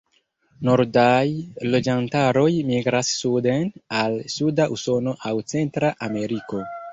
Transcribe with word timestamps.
Nordaj 0.67 1.19
loĝantaroj 1.75 2.45
migras 2.69 3.11
suden 3.19 3.69
al 4.01 4.17
suda 4.37 4.67
Usono 4.79 5.15
aŭ 5.31 5.35
Centra 5.55 5.93
Ameriko. 6.11 6.65